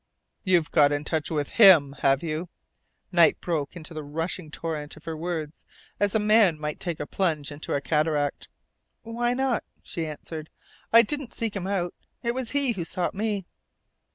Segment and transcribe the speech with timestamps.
[0.43, 2.49] "You've got in touch with him, have you?"
[3.11, 5.63] Knight broke into the rushing torrent of her words
[5.99, 8.47] as a man might take a plunge into a cataract.
[9.03, 10.49] "Why not?" she answered.
[10.91, 11.93] "I didn't seek him out.
[12.23, 13.45] It was he who sought me."